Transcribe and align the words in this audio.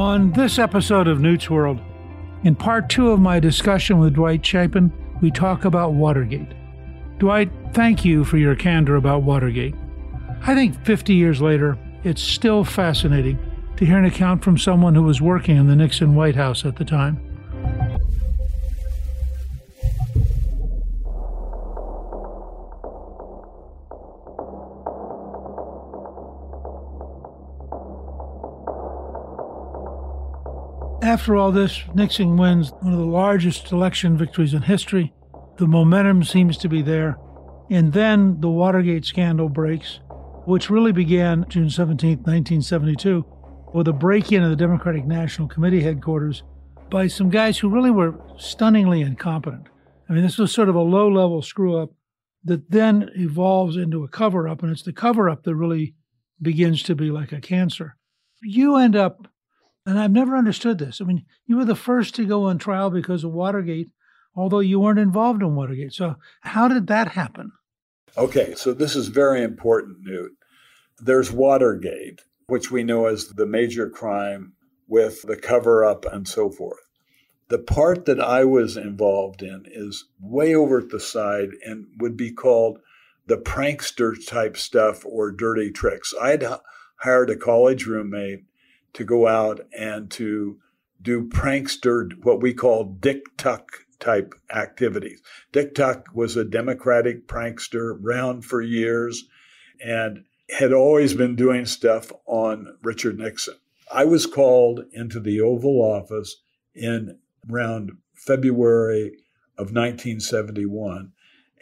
On 0.00 0.32
this 0.32 0.58
episode 0.58 1.08
of 1.08 1.20
Newt's 1.20 1.50
World, 1.50 1.78
in 2.42 2.56
part 2.56 2.88
two 2.88 3.10
of 3.10 3.20
my 3.20 3.38
discussion 3.38 3.98
with 3.98 4.14
Dwight 4.14 4.44
Chapin, 4.46 4.90
we 5.20 5.30
talk 5.30 5.64
about 5.64 5.92
Watergate. 5.92 6.48
Dwight, 7.18 7.50
thank 7.74 8.04
you 8.04 8.24
for 8.24 8.38
your 8.38 8.56
candor 8.56 8.96
about 8.96 9.24
Watergate. 9.24 9.74
I 10.42 10.54
think 10.54 10.82
50 10.86 11.12
years 11.14 11.42
later, 11.42 11.76
it's 12.02 12.22
still 12.22 12.64
fascinating 12.64 13.38
to 13.76 13.84
hear 13.84 13.98
an 13.98 14.04
account 14.04 14.42
from 14.42 14.56
someone 14.56 14.94
who 14.94 15.02
was 15.02 15.20
working 15.20 15.56
in 15.56 15.66
the 15.66 15.76
Nixon 15.76 16.14
White 16.14 16.36
House 16.36 16.64
at 16.64 16.76
the 16.76 16.84
time. 16.84 17.20
After 31.10 31.34
all 31.34 31.50
this, 31.50 31.82
Nixon 31.92 32.36
wins 32.36 32.70
one 32.70 32.92
of 32.92 32.98
the 33.00 33.04
largest 33.04 33.72
election 33.72 34.16
victories 34.16 34.54
in 34.54 34.62
history. 34.62 35.12
The 35.56 35.66
momentum 35.66 36.22
seems 36.22 36.56
to 36.58 36.68
be 36.68 36.82
there. 36.82 37.18
And 37.68 37.92
then 37.92 38.40
the 38.40 38.48
Watergate 38.48 39.04
scandal 39.04 39.48
breaks, 39.48 39.98
which 40.46 40.70
really 40.70 40.92
began 40.92 41.46
June 41.48 41.68
17, 41.68 42.18
1972, 42.18 43.26
with 43.74 43.88
a 43.88 43.92
break 43.92 44.30
in 44.30 44.44
of 44.44 44.50
the 44.50 44.56
Democratic 44.56 45.04
National 45.04 45.48
Committee 45.48 45.82
headquarters 45.82 46.44
by 46.90 47.08
some 47.08 47.28
guys 47.28 47.58
who 47.58 47.70
really 47.70 47.90
were 47.90 48.14
stunningly 48.38 49.00
incompetent. 49.00 49.66
I 50.08 50.12
mean, 50.12 50.22
this 50.22 50.38
was 50.38 50.52
sort 50.52 50.68
of 50.68 50.76
a 50.76 50.80
low 50.80 51.08
level 51.08 51.42
screw 51.42 51.76
up 51.76 51.90
that 52.44 52.70
then 52.70 53.10
evolves 53.16 53.76
into 53.76 54.04
a 54.04 54.08
cover 54.08 54.46
up, 54.46 54.62
and 54.62 54.70
it's 54.70 54.84
the 54.84 54.92
cover 54.92 55.28
up 55.28 55.42
that 55.42 55.56
really 55.56 55.96
begins 56.40 56.84
to 56.84 56.94
be 56.94 57.10
like 57.10 57.32
a 57.32 57.40
cancer. 57.40 57.96
You 58.42 58.76
end 58.76 58.94
up 58.94 59.26
and 59.86 59.98
I've 59.98 60.10
never 60.10 60.36
understood 60.36 60.78
this. 60.78 61.00
I 61.00 61.04
mean, 61.04 61.24
you 61.46 61.56
were 61.56 61.64
the 61.64 61.74
first 61.74 62.14
to 62.16 62.26
go 62.26 62.44
on 62.44 62.58
trial 62.58 62.90
because 62.90 63.24
of 63.24 63.32
Watergate, 63.32 63.90
although 64.34 64.60
you 64.60 64.80
weren't 64.80 64.98
involved 64.98 65.42
in 65.42 65.54
Watergate. 65.54 65.92
So, 65.92 66.16
how 66.42 66.68
did 66.68 66.86
that 66.88 67.08
happen? 67.08 67.52
Okay, 68.16 68.54
so 68.56 68.72
this 68.72 68.96
is 68.96 69.08
very 69.08 69.42
important, 69.42 69.98
Newt. 70.02 70.32
There's 70.98 71.32
Watergate, 71.32 72.22
which 72.46 72.70
we 72.70 72.82
know 72.82 73.06
as 73.06 73.28
the 73.28 73.46
major 73.46 73.88
crime 73.88 74.52
with 74.88 75.22
the 75.22 75.36
cover 75.36 75.84
up 75.84 76.04
and 76.04 76.26
so 76.26 76.50
forth. 76.50 76.80
The 77.48 77.58
part 77.58 78.04
that 78.04 78.20
I 78.20 78.44
was 78.44 78.76
involved 78.76 79.42
in 79.42 79.64
is 79.66 80.04
way 80.20 80.54
over 80.54 80.78
at 80.78 80.90
the 80.90 81.00
side 81.00 81.50
and 81.64 81.86
would 81.98 82.16
be 82.16 82.32
called 82.32 82.78
the 83.26 83.38
prankster 83.38 84.14
type 84.26 84.56
stuff 84.56 85.04
or 85.04 85.30
dirty 85.30 85.70
tricks. 85.70 86.12
I 86.20 86.30
had 86.30 86.46
hired 86.96 87.30
a 87.30 87.36
college 87.36 87.86
roommate 87.86 88.44
to 88.94 89.04
go 89.04 89.26
out 89.26 89.60
and 89.76 90.10
to 90.12 90.58
do 91.02 91.28
prankster, 91.28 92.12
what 92.24 92.40
we 92.40 92.52
call 92.52 92.84
Dick 92.84 93.36
Tuck 93.36 93.70
type 93.98 94.34
activities. 94.54 95.20
Dick 95.52 95.74
Tuck 95.74 96.08
was 96.14 96.36
a 96.36 96.44
Democratic 96.44 97.26
prankster 97.26 97.98
around 98.02 98.44
for 98.44 98.60
years 98.60 99.24
and 99.84 100.24
had 100.58 100.72
always 100.72 101.14
been 101.14 101.36
doing 101.36 101.64
stuff 101.64 102.12
on 102.26 102.76
Richard 102.82 103.18
Nixon. 103.18 103.54
I 103.92 104.04
was 104.04 104.26
called 104.26 104.84
into 104.92 105.20
the 105.20 105.40
Oval 105.40 105.80
Office 105.80 106.36
in 106.74 107.18
around 107.50 107.92
February 108.14 109.16
of 109.56 109.72
1971. 109.72 111.12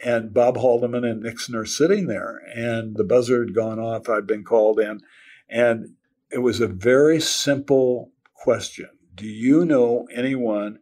And 0.03 0.33
Bob 0.33 0.57
Haldeman 0.57 1.03
and 1.03 1.21
Nixon 1.21 1.55
are 1.55 1.65
sitting 1.65 2.07
there, 2.07 2.41
and 2.55 2.95
the 2.95 3.03
buzzer 3.03 3.43
had 3.43 3.53
gone 3.53 3.79
off. 3.79 4.07
I'd 4.07 4.25
been 4.25 4.45
called 4.45 4.79
in, 4.79 5.01
and 5.49 5.95
it 6.31 6.39
was 6.39 6.59
a 6.59 6.67
very 6.67 7.19
simple 7.19 8.11
question. 8.33 8.89
Do 9.15 9.27
you 9.27 9.65
know 9.65 10.07
anyone 10.13 10.79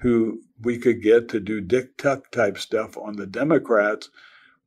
who 0.00 0.40
we 0.60 0.78
could 0.78 1.02
get 1.02 1.28
to 1.30 1.40
do 1.40 1.60
Dick 1.60 1.96
Tuck 1.96 2.30
type 2.30 2.58
stuff 2.58 2.96
on 2.96 3.16
the 3.16 3.26
Democrats 3.26 4.10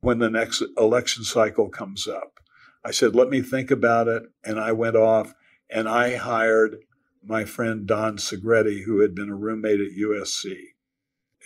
when 0.00 0.18
the 0.18 0.30
next 0.30 0.62
election 0.76 1.24
cycle 1.24 1.68
comes 1.68 2.06
up? 2.06 2.40
I 2.84 2.92
said, 2.92 3.14
let 3.14 3.28
me 3.28 3.42
think 3.42 3.70
about 3.70 4.08
it. 4.08 4.22
And 4.44 4.58
I 4.58 4.72
went 4.72 4.96
off 4.96 5.34
and 5.68 5.88
I 5.88 6.16
hired 6.16 6.76
my 7.22 7.44
friend 7.44 7.86
Don 7.86 8.16
Segretti, 8.16 8.84
who 8.84 9.00
had 9.00 9.14
been 9.14 9.28
a 9.28 9.36
roommate 9.36 9.80
at 9.80 9.98
USC. 9.98 10.54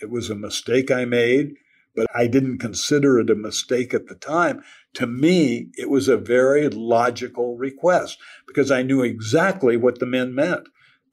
It 0.01 0.09
was 0.09 0.29
a 0.29 0.35
mistake 0.35 0.89
I 0.89 1.05
made, 1.05 1.55
but 1.95 2.07
I 2.13 2.27
didn't 2.27 2.59
consider 2.59 3.19
it 3.19 3.29
a 3.29 3.35
mistake 3.35 3.93
at 3.93 4.07
the 4.07 4.15
time 4.15 4.61
to 4.95 5.07
me, 5.07 5.67
it 5.77 5.89
was 5.89 6.07
a 6.07 6.17
very 6.17 6.67
logical 6.69 7.55
request 7.57 8.17
because 8.47 8.71
I 8.71 8.81
knew 8.81 9.03
exactly 9.03 9.77
what 9.77 9.99
the 9.99 10.05
men 10.05 10.33
meant. 10.33 10.67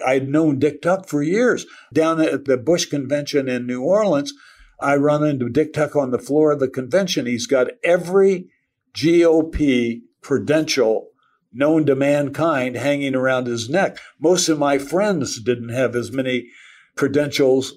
I'd 0.05 0.29
known 0.29 0.59
Dick 0.59 0.83
Tuck 0.83 1.09
for 1.09 1.23
years. 1.23 1.67
Down 1.93 2.21
at 2.21 2.47
the 2.47 2.57
Bush 2.57 2.87
convention 2.87 3.49
in 3.49 3.67
New 3.67 3.83
Orleans, 3.83 4.33
I 4.81 4.97
run 4.97 5.25
into 5.25 5.49
Dick 5.49 5.73
Tuck 5.73 5.95
on 5.95 6.11
the 6.11 6.19
floor 6.19 6.53
of 6.53 6.61
the 6.61 6.69
convention. 6.69 7.27
He's 7.27 7.47
got 7.47 7.69
every 7.85 8.49
GOP 8.95 10.03
credential 10.23 11.09
known 11.53 11.85
to 11.87 11.95
mankind 11.95 12.77
hanging 12.77 13.15
around 13.15 13.47
his 13.47 13.69
neck. 13.69 13.99
Most 14.19 14.49
of 14.49 14.59
my 14.59 14.79
friends 14.79 15.41
didn't 15.41 15.69
have 15.69 15.95
as 15.95 16.11
many 16.11 16.49
credentials 16.97 17.75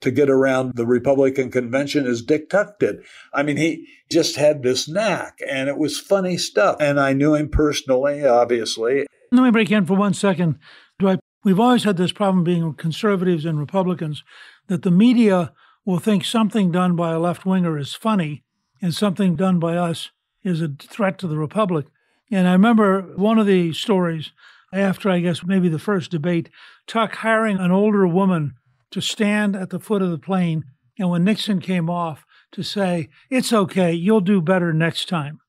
to 0.00 0.10
get 0.10 0.28
around 0.28 0.74
the 0.74 0.86
Republican 0.86 1.50
convention 1.50 2.06
as 2.06 2.22
Dick 2.22 2.50
Tuck 2.50 2.78
did. 2.78 2.96
I 3.32 3.42
mean, 3.42 3.56
he 3.56 3.88
just 4.10 4.36
had 4.36 4.62
this 4.62 4.88
knack 4.88 5.38
and 5.48 5.68
it 5.68 5.78
was 5.78 5.98
funny 5.98 6.36
stuff. 6.36 6.76
And 6.80 7.00
I 7.00 7.12
knew 7.12 7.34
him 7.34 7.48
personally, 7.48 8.24
obviously. 8.24 9.06
Let 9.32 9.42
me 9.42 9.50
break 9.50 9.70
in 9.70 9.86
for 9.86 9.94
one 9.94 10.14
second. 10.14 10.58
Dwight, 10.98 11.20
we've 11.44 11.60
always 11.60 11.84
had 11.84 11.96
this 11.96 12.12
problem 12.12 12.44
being 12.44 12.74
conservatives 12.74 13.44
and 13.44 13.58
Republicans 13.58 14.22
that 14.68 14.82
the 14.82 14.90
media 14.90 15.52
will 15.84 15.98
think 15.98 16.24
something 16.24 16.70
done 16.70 16.96
by 16.96 17.12
a 17.12 17.18
left 17.18 17.46
winger 17.46 17.78
is 17.78 17.94
funny 17.94 18.44
and 18.82 18.94
something 18.94 19.36
done 19.36 19.58
by 19.58 19.76
us 19.76 20.10
is 20.42 20.60
a 20.60 20.68
threat 20.68 21.18
to 21.18 21.26
the 21.26 21.38
Republic. 21.38 21.86
And 22.30 22.48
I 22.48 22.52
remember 22.52 23.02
one 23.16 23.38
of 23.38 23.46
the 23.46 23.72
stories 23.72 24.32
after, 24.72 25.08
I 25.10 25.20
guess, 25.20 25.44
maybe 25.44 25.68
the 25.68 25.78
first 25.78 26.10
debate, 26.10 26.50
Tuck 26.86 27.14
hiring 27.16 27.58
an 27.58 27.70
older 27.70 28.06
woman 28.06 28.54
to 28.90 29.00
stand 29.00 29.56
at 29.56 29.70
the 29.70 29.80
foot 29.80 30.02
of 30.02 30.10
the 30.10 30.18
plane. 30.18 30.64
And 30.98 31.10
when 31.10 31.24
Nixon 31.24 31.60
came 31.60 31.90
off, 31.90 32.24
to 32.52 32.62
say, 32.62 33.08
it's 33.30 33.52
okay, 33.52 33.92
you'll 33.92 34.20
do 34.20 34.40
better 34.40 34.72
next 34.72 35.08
time. 35.08 35.40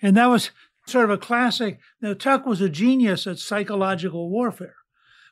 And 0.00 0.16
that 0.16 0.26
was 0.26 0.50
sort 0.86 1.04
of 1.04 1.10
a 1.10 1.18
classic. 1.18 1.78
Now, 2.00 2.14
Tuck 2.14 2.46
was 2.46 2.60
a 2.60 2.68
genius 2.68 3.26
at 3.26 3.38
psychological 3.38 4.30
warfare, 4.30 4.76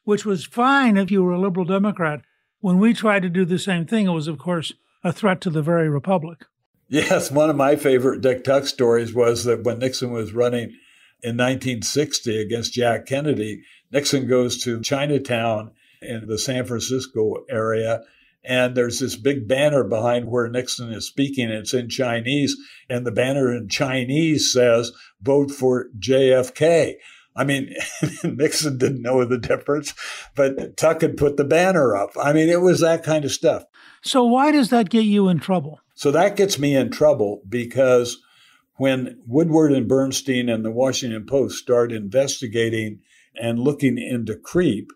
which 0.04 0.24
was 0.24 0.44
fine 0.44 0.96
if 0.96 1.10
you 1.10 1.22
were 1.22 1.32
a 1.32 1.40
liberal 1.40 1.64
Democrat. 1.64 2.20
When 2.60 2.78
we 2.78 2.92
tried 2.92 3.22
to 3.22 3.30
do 3.30 3.44
the 3.44 3.58
same 3.58 3.86
thing, 3.86 4.06
it 4.06 4.12
was, 4.12 4.28
of 4.28 4.38
course, 4.38 4.72
a 5.02 5.12
threat 5.12 5.40
to 5.42 5.50
the 5.50 5.62
very 5.62 5.88
republic. 5.88 6.44
Yes, 6.88 7.30
one 7.30 7.48
of 7.48 7.56
my 7.56 7.76
favorite 7.76 8.20
Dick 8.20 8.44
Tuck 8.44 8.66
stories 8.66 9.14
was 9.14 9.44
that 9.44 9.64
when 9.64 9.78
Nixon 9.78 10.10
was 10.10 10.32
running 10.32 10.76
in 11.22 11.36
1960 11.36 12.40
against 12.40 12.74
Jack 12.74 13.06
Kennedy, 13.06 13.62
Nixon 13.90 14.26
goes 14.26 14.62
to 14.64 14.80
Chinatown 14.82 15.70
in 16.02 16.26
the 16.26 16.38
San 16.38 16.64
Francisco 16.64 17.44
area. 17.48 18.02
And 18.42 18.74
there's 18.74 19.00
this 19.00 19.16
big 19.16 19.46
banner 19.46 19.84
behind 19.84 20.28
where 20.28 20.48
Nixon 20.48 20.92
is 20.92 21.06
speaking. 21.06 21.50
It's 21.50 21.74
in 21.74 21.88
Chinese. 21.88 22.56
And 22.88 23.06
the 23.06 23.12
banner 23.12 23.54
in 23.54 23.68
Chinese 23.68 24.50
says, 24.50 24.92
vote 25.20 25.50
for 25.50 25.88
JFK. 25.98 26.94
I 27.36 27.44
mean, 27.44 27.74
Nixon 28.24 28.78
didn't 28.78 29.02
know 29.02 29.24
the 29.24 29.38
difference, 29.38 29.94
but 30.34 30.76
Tuck 30.76 31.02
had 31.02 31.16
put 31.16 31.36
the 31.36 31.44
banner 31.44 31.94
up. 31.94 32.10
I 32.20 32.32
mean, 32.32 32.48
it 32.48 32.60
was 32.60 32.80
that 32.80 33.04
kind 33.04 33.24
of 33.24 33.30
stuff. 33.30 33.64
So, 34.02 34.24
why 34.24 34.50
does 34.50 34.70
that 34.70 34.90
get 34.90 35.04
you 35.04 35.28
in 35.28 35.38
trouble? 35.38 35.80
So, 35.94 36.10
that 36.10 36.36
gets 36.36 36.58
me 36.58 36.74
in 36.74 36.90
trouble 36.90 37.42
because 37.48 38.18
when 38.76 39.18
Woodward 39.26 39.72
and 39.72 39.86
Bernstein 39.86 40.48
and 40.48 40.64
the 40.64 40.70
Washington 40.70 41.26
Post 41.26 41.58
start 41.58 41.92
investigating 41.92 43.00
and 43.40 43.58
looking 43.58 43.98
into 43.98 44.34
CREEP, 44.34 44.88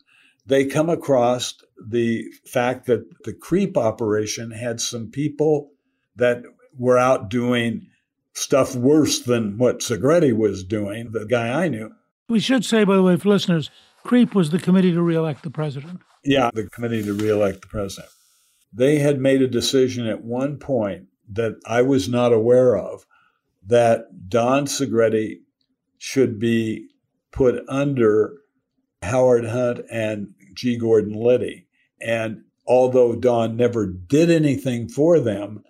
they 0.47 0.65
come 0.65 0.89
across 0.89 1.55
the 1.87 2.25
fact 2.47 2.87
that 2.87 3.05
the 3.25 3.33
CREEP 3.33 3.77
operation 3.77 4.51
had 4.51 4.81
some 4.81 5.11
people 5.11 5.71
that 6.17 6.43
were 6.77 6.99
out 6.99 7.31
doing 7.31 7.87
stuff 8.33 8.75
worse 8.75 9.21
than 9.21 9.59
what 9.59 9.81
Segretti 9.81 10.37
was 10.37 10.65
doing, 10.65 11.13
the 11.13 11.25
guy 11.25 11.65
I 11.65 11.69
knew. 11.69 11.93
We 12.29 12.41
should 12.41 12.65
say, 12.65 12.85
by 12.85 12.97
the 12.97 13.03
way, 13.03 13.17
for 13.17 13.29
listeners, 13.29 13.71
CREEP 14.05 14.35
was 14.35 14.51
the 14.51 14.59
committee 14.59 14.93
to 14.93 15.03
reelect 15.03 15.43
the 15.43 15.51
president. 15.51 16.01
Yeah, 16.25 16.51
the 16.53 16.69
committee 16.69 17.03
to 17.03 17.13
reelect 17.13 17.63
the 17.63 17.69
president. 17.69 18.11
They 18.73 18.99
had 18.99 19.21
made 19.21 19.41
a 19.41 19.49
decision 19.49 20.07
at 20.07 20.25
one 20.25 20.59
point 20.59 21.07
that 21.31 21.57
I 21.67 21.83
was 21.83 22.09
not 22.09 22.33
aware 22.33 22.77
of 22.77 23.07
that 23.67 24.29
Don 24.29 24.67
Segretti 24.67 25.39
should 25.99 26.39
be 26.39 26.89
put 27.31 27.63
under 27.69 28.35
Howard 29.05 29.45
Hunt 29.45 29.81
and 29.91 30.35
G. 30.55 30.77
Gordon 30.77 31.15
Liddy. 31.15 31.67
And 32.01 32.45
although 32.67 33.15
Don 33.15 33.57
never 33.57 33.87
did 33.87 34.31
anything 34.31 34.89
for 34.89 35.21
them, 35.21 35.63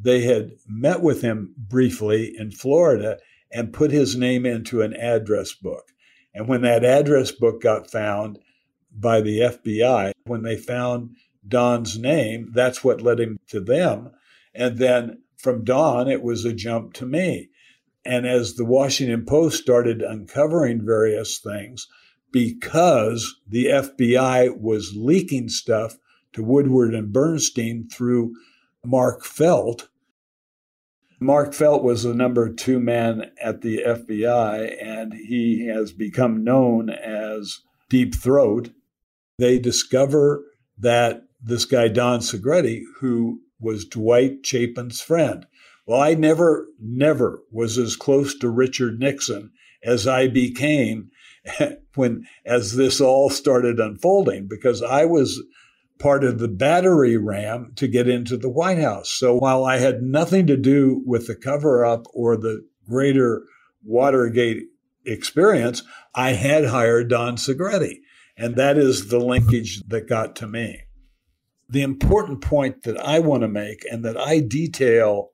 they 0.00 0.22
had 0.22 0.52
met 0.66 1.02
with 1.02 1.22
him 1.22 1.54
briefly 1.56 2.34
in 2.36 2.50
Florida 2.50 3.18
and 3.50 3.72
put 3.72 3.90
his 3.90 4.16
name 4.16 4.46
into 4.46 4.82
an 4.82 4.94
address 4.94 5.52
book. 5.52 5.92
And 6.34 6.46
when 6.46 6.62
that 6.62 6.84
address 6.84 7.32
book 7.32 7.62
got 7.62 7.90
found 7.90 8.38
by 8.96 9.20
the 9.20 9.40
FBI, 9.40 10.12
when 10.24 10.42
they 10.42 10.56
found 10.56 11.16
Don's 11.46 11.98
name, 11.98 12.50
that's 12.52 12.84
what 12.84 13.00
led 13.00 13.18
him 13.18 13.38
to 13.48 13.60
them. 13.60 14.10
And 14.54 14.78
then 14.78 15.22
from 15.36 15.64
Don, 15.64 16.08
it 16.08 16.22
was 16.22 16.44
a 16.44 16.52
jump 16.52 16.92
to 16.94 17.06
me. 17.06 17.50
And 18.04 18.26
as 18.26 18.54
the 18.54 18.64
Washington 18.64 19.24
Post 19.24 19.60
started 19.60 20.02
uncovering 20.02 20.84
various 20.84 21.38
things, 21.38 21.88
because 22.32 23.36
the 23.46 23.66
FBI 23.66 24.58
was 24.58 24.94
leaking 24.96 25.48
stuff 25.48 25.98
to 26.32 26.42
Woodward 26.42 26.94
and 26.94 27.12
Bernstein 27.12 27.88
through 27.88 28.34
Mark 28.84 29.24
Felt. 29.24 29.88
Mark 31.20 31.52
Felt 31.52 31.82
was 31.82 32.04
the 32.04 32.14
number 32.14 32.52
two 32.52 32.78
man 32.78 33.30
at 33.42 33.62
the 33.62 33.82
FBI, 33.84 34.76
and 34.80 35.12
he 35.12 35.66
has 35.66 35.92
become 35.92 36.44
known 36.44 36.90
as 36.90 37.60
Deep 37.88 38.14
Throat. 38.14 38.70
They 39.38 39.58
discover 39.58 40.44
that 40.78 41.24
this 41.40 41.64
guy, 41.64 41.88
Don 41.88 42.20
Segretti, 42.20 42.82
who 43.00 43.40
was 43.60 43.84
Dwight 43.84 44.44
Chapin's 44.44 45.00
friend. 45.00 45.46
Well, 45.86 46.00
I 46.00 46.14
never, 46.14 46.66
never 46.80 47.42
was 47.50 47.78
as 47.78 47.96
close 47.96 48.36
to 48.38 48.48
Richard 48.50 49.00
Nixon 49.00 49.50
as 49.82 50.06
I 50.06 50.28
became 50.28 51.10
when 51.94 52.24
as 52.44 52.76
this 52.76 53.00
all 53.00 53.30
started 53.30 53.78
unfolding 53.78 54.46
because 54.48 54.82
I 54.82 55.04
was 55.04 55.42
part 55.98 56.24
of 56.24 56.38
the 56.38 56.48
battery 56.48 57.16
ram 57.16 57.72
to 57.76 57.88
get 57.88 58.08
into 58.08 58.36
the 58.36 58.48
White 58.48 58.78
House. 58.78 59.10
So 59.10 59.36
while 59.36 59.64
I 59.64 59.78
had 59.78 60.02
nothing 60.02 60.46
to 60.46 60.56
do 60.56 61.02
with 61.04 61.26
the 61.26 61.34
cover 61.34 61.84
up 61.84 62.06
or 62.12 62.36
the 62.36 62.64
greater 62.88 63.44
Watergate 63.84 64.64
experience, 65.04 65.82
I 66.14 66.32
had 66.32 66.66
hired 66.66 67.08
Don 67.08 67.36
Segretti. 67.36 67.98
And 68.36 68.54
that 68.56 68.78
is 68.78 69.08
the 69.08 69.18
linkage 69.18 69.82
that 69.88 70.08
got 70.08 70.36
to 70.36 70.46
me. 70.46 70.82
The 71.68 71.82
important 71.82 72.40
point 72.40 72.84
that 72.84 72.98
I 73.00 73.18
want 73.18 73.42
to 73.42 73.48
make 73.48 73.84
and 73.90 74.04
that 74.04 74.16
I 74.16 74.40
detail 74.40 75.30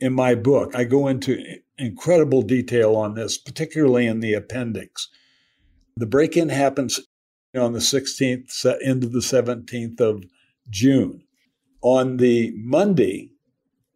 in 0.00 0.12
my 0.12 0.34
book, 0.34 0.74
I 0.74 0.84
go 0.84 1.08
into 1.08 1.42
incredible 1.76 2.42
detail 2.42 2.96
on 2.96 3.14
this, 3.14 3.36
particularly 3.36 4.06
in 4.06 4.20
the 4.20 4.34
appendix. 4.34 5.08
The 5.98 6.06
break 6.06 6.36
in 6.36 6.48
happens 6.48 7.00
on 7.56 7.72
the 7.72 7.80
16th, 7.80 8.80
into 8.82 9.08
the 9.08 9.18
17th 9.18 10.00
of 10.00 10.22
June. 10.70 11.24
On 11.82 12.18
the 12.18 12.52
Monday 12.56 13.32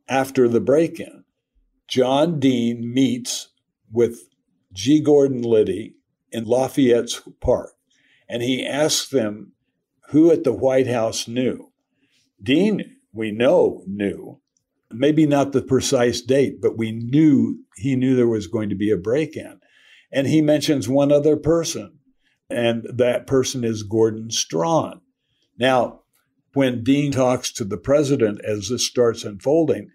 after 0.09 0.49
the 0.49 0.61
break 0.61 0.99
in, 0.99 1.23
John 1.87 2.41
Dean 2.41 2.93
meets 2.93 3.51
with 3.93 4.19
G. 4.73 5.01
Gordon 5.01 5.43
Liddy 5.43 5.95
in 6.33 6.45
Lafayette 6.45 7.21
Park, 7.41 7.71
and 8.29 8.43
he 8.43 8.67
asks 8.67 9.09
them 9.09 9.53
who 10.09 10.33
at 10.33 10.43
the 10.43 10.53
White 10.53 10.89
House 10.89 11.29
knew. 11.29 11.71
Dean, 12.43 12.97
we 13.13 13.31
know, 13.31 13.85
knew. 13.87 14.41
Maybe 14.91 15.25
not 15.25 15.53
the 15.53 15.63
precise 15.63 16.21
date, 16.21 16.61
but 16.61 16.77
we 16.77 16.91
knew 16.91 17.61
he 17.77 17.95
knew 17.95 18.17
there 18.17 18.27
was 18.27 18.49
going 18.49 18.71
to 18.71 18.75
be 18.75 18.91
a 18.91 18.97
break 18.97 19.37
in. 19.37 19.61
And 20.13 20.27
he 20.27 20.43
mentions 20.43 20.89
one 20.89 21.11
other 21.11 21.37
person, 21.37 21.99
and 22.51 22.87
that 22.93 23.27
person 23.27 23.65
is 23.65 23.83
Gordon 23.83 24.31
Strachan. 24.31 25.01
Now, 25.59 26.01
when 26.55 26.85
Dean 26.85 27.13
talks 27.13 27.51
to 27.53 27.65
the 27.65 27.79
president 27.79 28.41
as 28.45 28.69
this 28.69 28.87
starts 28.87 29.25
unfolding, 29.25 29.89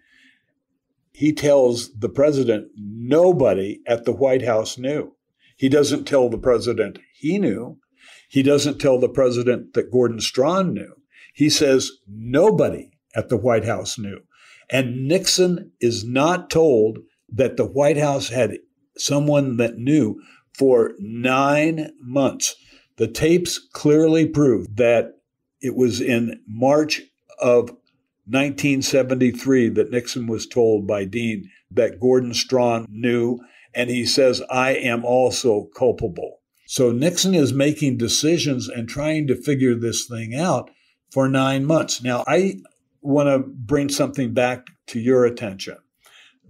he 1.12 1.32
tells 1.32 1.96
the 1.98 2.08
president 2.08 2.68
nobody 2.76 3.80
at 3.86 4.04
the 4.04 4.12
White 4.12 4.44
House 4.44 4.76
knew. 4.76 5.14
He 5.56 5.68
doesn't 5.68 6.04
tell 6.04 6.28
the 6.28 6.38
president 6.38 6.98
he 7.12 7.38
knew. 7.38 7.78
He 8.28 8.42
doesn't 8.42 8.80
tell 8.80 8.98
the 8.98 9.08
president 9.08 9.74
that 9.74 9.90
Gordon 9.90 10.20
Strachan 10.20 10.74
knew. 10.74 10.94
He 11.34 11.50
says 11.50 11.92
nobody 12.08 12.90
at 13.14 13.28
the 13.28 13.36
White 13.36 13.64
House 13.64 13.98
knew. 13.98 14.20
And 14.70 15.08
Nixon 15.08 15.72
is 15.80 16.04
not 16.04 16.50
told 16.50 16.98
that 17.28 17.56
the 17.56 17.66
White 17.66 17.96
House 17.96 18.28
had 18.28 18.58
someone 19.00 19.56
that 19.56 19.78
knew 19.78 20.20
for 20.52 20.92
nine 20.98 21.92
months. 22.00 22.56
The 22.96 23.08
tapes 23.08 23.58
clearly 23.58 24.26
prove 24.26 24.76
that 24.76 25.20
it 25.60 25.76
was 25.76 26.00
in 26.00 26.40
March 26.46 27.02
of 27.40 27.70
1973 28.26 29.70
that 29.70 29.90
Nixon 29.90 30.26
was 30.26 30.46
told 30.46 30.86
by 30.86 31.04
Dean 31.04 31.50
that 31.70 32.00
Gordon 32.00 32.34
Strachan 32.34 32.86
knew, 32.90 33.40
and 33.74 33.88
he 33.88 34.04
says, 34.04 34.42
I 34.50 34.70
am 34.72 35.04
also 35.04 35.68
culpable. 35.76 36.40
So 36.66 36.92
Nixon 36.92 37.34
is 37.34 37.52
making 37.52 37.96
decisions 37.96 38.68
and 38.68 38.88
trying 38.88 39.26
to 39.28 39.34
figure 39.34 39.74
this 39.74 40.06
thing 40.06 40.34
out 40.34 40.70
for 41.10 41.28
nine 41.28 41.64
months. 41.64 42.02
Now, 42.02 42.24
I 42.26 42.56
want 43.00 43.28
to 43.28 43.38
bring 43.38 43.88
something 43.88 44.34
back 44.34 44.66
to 44.88 45.00
your 45.00 45.24
attention 45.24 45.78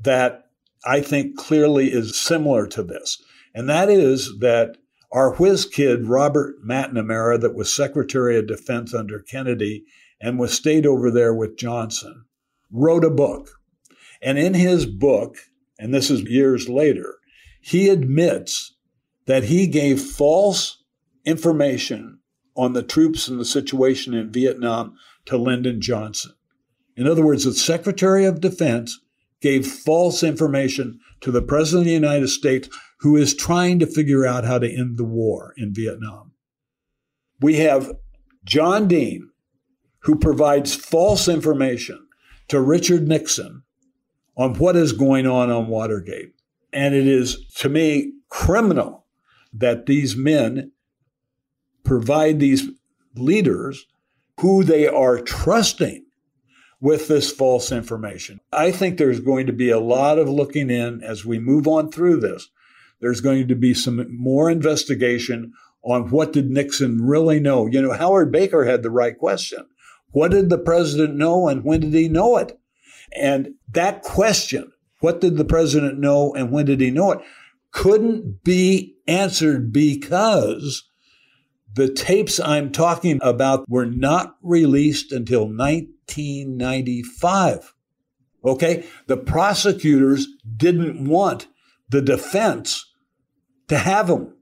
that 0.03 0.48
I 0.85 1.01
think 1.01 1.37
clearly 1.37 1.93
is 1.93 2.19
similar 2.19 2.67
to 2.69 2.83
this. 2.83 3.23
And 3.55 3.69
that 3.69 3.91
is 3.91 4.39
that 4.41 4.77
our 5.11 5.35
whiz 5.35 5.65
kid, 5.65 6.07
Robert 6.07 6.57
McNamara, 6.65 7.41
that 7.41 7.55
was 7.55 7.75
Secretary 7.75 8.39
of 8.39 8.47
Defense 8.47 8.95
under 8.95 9.21
Kennedy 9.21 9.85
and 10.21 10.39
was 10.39 10.53
stayed 10.53 10.87
over 10.87 11.11
there 11.11 11.35
with 11.35 11.57
Johnson, 11.57 12.25
wrote 12.71 13.05
a 13.05 13.11
book. 13.11 13.49
And 14.21 14.39
in 14.39 14.55
his 14.55 14.85
book, 14.87 15.37
and 15.79 15.95
this 15.95 16.11
is 16.11 16.23
years 16.23 16.69
later, 16.69 17.17
he 17.61 17.89
admits 17.89 18.77
that 19.27 19.45
he 19.45 19.67
gave 19.67 20.01
false 20.01 20.83
information 21.25 22.19
on 22.57 22.73
the 22.73 22.83
troops 22.83 23.29
and 23.29 23.39
the 23.39 23.45
situation 23.45 24.15
in 24.15 24.33
Vietnam 24.33 24.95
to 25.27 25.37
Lyndon 25.39 25.81
Johnson. 25.81 26.33
In 26.97 27.07
other 27.07 27.25
words, 27.25 27.45
the 27.45 27.53
Secretary 27.53 28.25
of 28.25 28.41
Defense 28.41 28.99
gave 29.41 29.67
false 29.67 30.23
information 30.23 30.99
to 31.21 31.31
the 31.31 31.43
President 31.43 31.83
of 31.83 31.87
the 31.87 31.93
United 31.93 32.29
States 32.29 32.69
who 33.01 33.17
is 33.17 33.35
trying 33.35 33.79
to 33.79 33.87
figure 33.87 34.27
out 34.27 34.45
how 34.45 34.59
to 34.59 34.71
end 34.71 34.99
the 34.99 35.05
war 35.05 35.55
in 35.57 35.73
Vietnam. 35.73 36.33
We 37.41 37.57
have 37.57 37.93
John 38.45 38.89
Dean, 38.89 39.31
who 40.01 40.17
provides 40.17 40.75
false 40.75 41.29
information 41.29 42.07
to 42.49 42.61
Richard 42.61 43.07
Nixon 43.07 43.63
on 44.37 44.55
what 44.55 44.77
is 44.77 44.93
going 44.93 45.27
on 45.27 45.51
on 45.51 45.69
Watergate. 45.69 46.33
And 46.73 46.95
it 46.95 47.07
is, 47.07 47.47
to 47.57 47.69
me, 47.69 48.13
criminal 48.29 49.07
that 49.53 49.87
these 49.87 50.17
men 50.17 50.73
provide 51.85 52.39
these 52.39 52.69
leaders 53.15 53.87
who 54.41 54.63
they 54.63 54.87
are 54.87 55.21
trusting 55.21 56.05
with 56.81 57.09
this 57.09 57.31
false 57.31 57.73
information. 57.73 58.41
I 58.53 58.71
think 58.71 58.99
there's 58.99 59.21
going 59.21 59.47
to 59.47 59.53
be 59.53 59.71
a 59.71 59.81
lot 59.81 60.19
of 60.19 60.29
looking 60.29 60.71
in 60.71 61.03
as 61.03 61.25
we 61.25 61.39
move 61.39 61.67
on 61.67 61.91
through 61.91 62.21
this. 62.21 62.49
There's 63.01 63.21
going 63.21 63.49
to 63.49 63.55
be 63.55 63.75
some 63.75 64.07
more 64.17 64.51
investigation 64.51 65.53
on 65.83 66.11
what 66.11 66.33
did 66.33 66.51
Nixon 66.51 66.99
really 67.03 67.41
know. 67.41 67.67
You 67.67 67.83
know, 67.83 67.93
Howard 67.93 68.33
Baker 68.33 68.65
had 68.65 68.83
the 68.83 68.91
right 68.91 69.17
question. 69.17 69.67
What 70.11 70.31
did 70.31 70.51
the 70.51 70.59
president 70.59 71.17
know 71.17 71.49
and 71.49 71.65
when 71.65 71.81
did 71.81 71.95
he 71.95 72.09
know 72.09 72.37
it? 72.39 72.59
And 73.17 73.55
that 73.73 74.03
question, 74.03 74.73
what 75.01 75.21
did 75.21 75.37
the 75.37 75.45
president 75.45 75.99
know 75.99 76.35
and 76.35 76.51
when 76.51 76.67
did 76.67 76.81
he 76.81 76.91
know 76.91 77.13
it, 77.13 77.21
couldn't 77.71 78.43
be 78.45 78.97
answered 79.07 79.73
because 79.73 80.85
the 81.75 81.93
tapes 81.93 82.41
I'm 82.41 82.73
talking 82.73 83.21
about 83.23 83.69
were 83.69 83.87
not 83.87 84.37
released 84.43 85.13
until 85.13 85.49
1995. 86.09 87.75
Okay? 88.45 88.85
The 89.07 89.17
prosecutors 89.17 90.27
didn't 90.57 91.05
want 91.05 91.49
the 91.89 92.03
defense 92.03 92.85
to 93.69 93.79
have 93.79 94.09
them, 94.09 94.37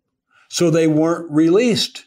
so 0.49 0.71
they 0.71 0.87
weren't 0.87 1.31
released. 1.31 2.07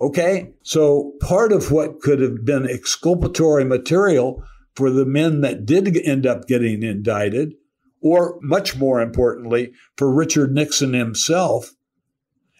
Okay? 0.00 0.52
So 0.62 1.12
part 1.20 1.52
of 1.52 1.70
what 1.70 2.00
could 2.00 2.20
have 2.20 2.44
been 2.44 2.68
exculpatory 2.68 3.64
material 3.64 4.42
for 4.74 4.90
the 4.90 5.04
men 5.04 5.40
that 5.42 5.66
did 5.66 5.96
end 5.96 6.26
up 6.26 6.46
getting 6.46 6.82
indicted, 6.82 7.54
or 8.00 8.38
much 8.40 8.76
more 8.76 9.00
importantly, 9.00 9.72
for 9.96 10.12
Richard 10.12 10.52
Nixon 10.54 10.94
himself 10.94 11.74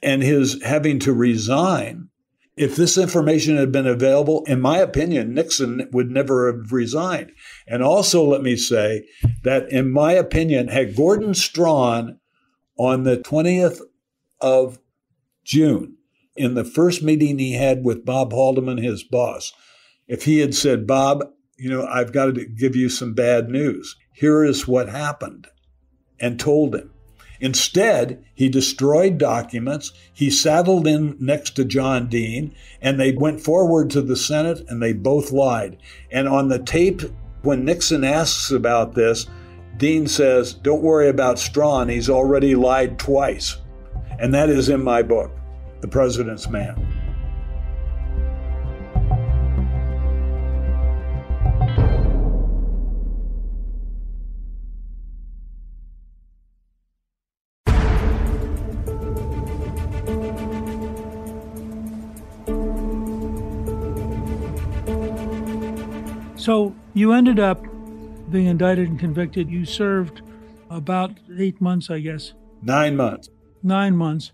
and 0.03 0.23
his 0.23 0.63
having 0.63 0.99
to 1.01 1.13
resign. 1.13 2.10
If 2.57 2.77
this 2.77 2.99
information 2.99 3.57
had 3.57 3.73
been 3.73 3.87
available, 3.87 4.45
in 4.47 4.61
my 4.61 4.79
opinion, 4.79 5.33
Nixon 5.33 5.89
would 5.93 6.11
never 6.11 6.53
have 6.53 6.73
resigned. 6.73 7.33
And 7.67 7.83
also, 7.83 8.25
let 8.25 8.43
me 8.43 8.57
say 8.57 9.07
that, 9.45 9.71
in 9.71 9.91
my 9.91 10.13
opinion, 10.13 10.69
had 10.69 10.97
Gordon 10.97 11.35
Strachan 11.35 12.19
on 12.79 13.05
the 13.05 13.17
20th 13.17 13.81
of 14.41 14.79
June, 15.45 15.97
in 16.37 16.55
the 16.55 16.65
first 16.65 17.03
meeting 17.03 17.39
he 17.39 17.53
had 17.53 17.85
with 17.85 18.05
Bob 18.05 18.33
Haldeman, 18.33 18.83
his 18.83 19.03
boss, 19.03 19.53
if 20.07 20.25
he 20.25 20.39
had 20.39 20.55
said, 20.55 20.87
Bob, 20.87 21.25
you 21.57 21.71
know, 21.71 21.87
I've 21.87 22.13
got 22.13 22.35
to 22.35 22.47
give 22.47 22.75
you 22.75 22.89
some 22.89 23.15
bad 23.15 23.49
news. 23.49 23.97
Here 24.15 24.45
is 24.45 24.67
what 24.67 24.89
happened, 24.89 25.47
and 26.19 26.39
told 26.39 26.75
him. 26.75 26.93
Instead, 27.41 28.23
he 28.35 28.49
destroyed 28.49 29.17
documents. 29.17 29.93
He 30.13 30.31
saddled 30.31 30.87
in 30.87 31.17
next 31.19 31.57
to 31.57 31.65
John 31.65 32.07
Dean, 32.07 32.55
and 32.83 33.01
they 33.01 33.13
went 33.13 33.41
forward 33.41 33.91
to 33.91 34.03
the 34.03 34.17
Senate, 34.17 34.63
and 34.69 34.83
they 34.83 34.93
both 34.93 35.33
lied. 35.33 35.79
And 36.11 36.29
on 36.29 36.49
the 36.49 36.59
tape, 36.59 37.03
when 37.43 37.65
Nixon 37.65 38.05
asks 38.05 38.51
about 38.51 38.95
this, 38.95 39.27
Dean 39.79 40.07
says, 40.07 40.53
Don't 40.53 40.83
worry 40.83 41.09
about 41.09 41.39
Strachan, 41.39 41.89
He's 41.89 42.11
already 42.11 42.55
lied 42.55 42.99
twice. 42.99 43.57
And 44.19 44.35
that 44.35 44.51
is 44.51 44.69
in 44.69 44.85
my 44.85 45.03
book, 45.03 45.33
The 45.81 45.89
President's 45.89 46.49
Man. 46.51 47.00
So 66.51 66.75
you 66.95 67.13
ended 67.13 67.39
up 67.39 67.63
being 68.29 68.47
indicted 68.47 68.89
and 68.89 68.99
convicted. 68.99 69.49
You 69.49 69.65
served 69.65 70.21
about 70.69 71.13
eight 71.39 71.61
months, 71.61 71.91
I 71.91 72.01
guess. 72.01 72.33
Nine 72.61 72.97
months. 72.97 73.29
Nine 73.63 73.97
months. 73.97 74.33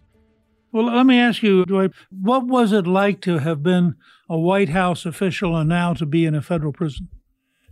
Well, 0.73 0.87
let 0.87 1.04
me 1.04 1.18
ask 1.18 1.42
you, 1.42 1.66
Dwight, 1.66 1.90
what 2.08 2.46
was 2.46 2.73
it 2.73 2.87
like 2.87 3.20
to 3.20 3.40
have 3.40 3.62
been 3.62 3.96
a 4.30 4.38
White 4.38 4.70
House 4.70 5.04
official 5.04 5.54
and 5.54 5.68
now 5.68 5.92
to 5.92 6.06
be 6.06 6.25
in 6.25 6.35
a 6.35 6.40
federal 6.40 6.73
prison? 6.73 7.11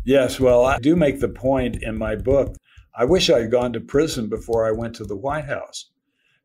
Yes, 0.04 0.38
well, 0.38 0.66
I 0.66 0.78
do 0.78 0.94
make 0.94 1.20
the 1.20 1.28
point 1.30 1.82
in 1.82 1.96
my 1.96 2.14
book. 2.14 2.54
I 2.94 3.06
wish 3.06 3.30
I 3.30 3.40
had 3.40 3.50
gone 3.50 3.72
to 3.72 3.80
prison 3.80 4.28
before 4.28 4.66
I 4.66 4.72
went 4.72 4.94
to 4.96 5.04
the 5.04 5.16
White 5.16 5.46
House 5.46 5.90